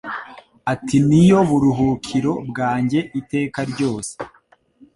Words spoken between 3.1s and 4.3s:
iteka ryose